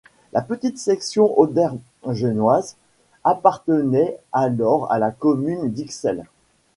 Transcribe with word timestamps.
La 0.33 0.41
petite 0.41 0.79
section 0.79 1.37
auderghemoise 1.39 2.75
appartenait 3.23 4.17
alors 4.33 4.91
à 4.91 4.97
la 4.97 5.11
commune 5.11 5.71
d'Ixelles. 5.71 6.25